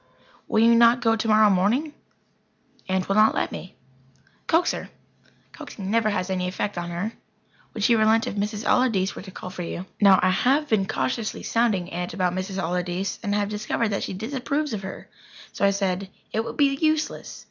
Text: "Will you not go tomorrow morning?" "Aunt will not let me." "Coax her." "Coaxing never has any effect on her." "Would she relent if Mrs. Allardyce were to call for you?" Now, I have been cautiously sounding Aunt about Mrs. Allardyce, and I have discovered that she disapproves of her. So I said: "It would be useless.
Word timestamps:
"Will 0.47 0.61
you 0.63 0.73
not 0.73 0.99
go 1.01 1.15
tomorrow 1.15 1.51
morning?" 1.51 1.93
"Aunt 2.89 3.07
will 3.07 3.13
not 3.13 3.35
let 3.35 3.51
me." 3.51 3.75
"Coax 4.47 4.71
her." 4.71 4.89
"Coaxing 5.51 5.91
never 5.91 6.09
has 6.09 6.31
any 6.31 6.47
effect 6.47 6.75
on 6.75 6.89
her." 6.89 7.13
"Would 7.75 7.83
she 7.83 7.95
relent 7.95 8.25
if 8.25 8.33
Mrs. 8.33 8.65
Allardyce 8.65 9.15
were 9.15 9.21
to 9.21 9.29
call 9.29 9.51
for 9.51 9.61
you?" 9.61 9.85
Now, 10.01 10.19
I 10.23 10.31
have 10.31 10.67
been 10.67 10.87
cautiously 10.87 11.43
sounding 11.43 11.91
Aunt 11.91 12.15
about 12.15 12.33
Mrs. 12.33 12.57
Allardyce, 12.57 13.19
and 13.21 13.35
I 13.35 13.37
have 13.37 13.49
discovered 13.49 13.89
that 13.89 14.01
she 14.01 14.13
disapproves 14.15 14.73
of 14.73 14.81
her. 14.81 15.07
So 15.53 15.65
I 15.65 15.69
said: 15.69 16.09
"It 16.33 16.43
would 16.43 16.57
be 16.57 16.75
useless. 16.77 17.39